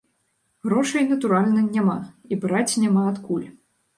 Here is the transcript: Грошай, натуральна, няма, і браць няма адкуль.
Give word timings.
Грошай, 0.67 1.03
натуральна, 1.09 1.61
няма, 1.77 1.97
і 2.35 2.39
браць 2.45 2.73
няма 2.87 3.03
адкуль. 3.13 3.47